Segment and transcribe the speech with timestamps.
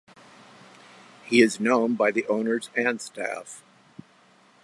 [1.25, 3.61] He is known by the owners and staff.